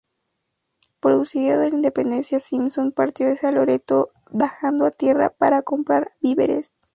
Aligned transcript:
Producida 0.99 1.57
la 1.57 1.67
independencia, 1.67 2.39
Simpson 2.39 2.91
partió 2.91 3.31
hacia 3.31 3.51
Loreto 3.51 4.07
bajando 4.31 4.85
a 4.85 4.89
tierra 4.89 5.29
para 5.29 5.61
comprar 5.61 6.07
víveres. 6.21 6.73